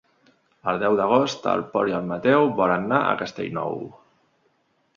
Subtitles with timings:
[0.71, 3.77] El deu d'agost en Pol i en Mateu volen anar a Castellnou.